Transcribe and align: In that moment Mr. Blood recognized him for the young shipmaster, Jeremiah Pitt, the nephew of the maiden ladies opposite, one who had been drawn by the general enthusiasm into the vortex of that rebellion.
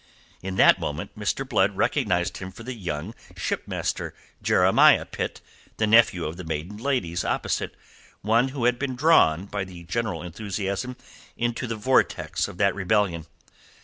In 0.41 0.55
that 0.55 0.79
moment 0.79 1.11
Mr. 1.15 1.47
Blood 1.47 1.77
recognized 1.77 2.37
him 2.37 2.49
for 2.51 2.63
the 2.63 2.73
young 2.73 3.13
shipmaster, 3.37 4.15
Jeremiah 4.41 5.05
Pitt, 5.05 5.41
the 5.77 5.85
nephew 5.85 6.25
of 6.25 6.37
the 6.37 6.43
maiden 6.43 6.77
ladies 6.77 7.23
opposite, 7.23 7.75
one 8.23 8.47
who 8.47 8.65
had 8.65 8.79
been 8.79 8.95
drawn 8.95 9.45
by 9.45 9.63
the 9.63 9.83
general 9.83 10.23
enthusiasm 10.23 10.95
into 11.37 11.67
the 11.67 11.75
vortex 11.75 12.47
of 12.47 12.57
that 12.57 12.73
rebellion. 12.73 13.27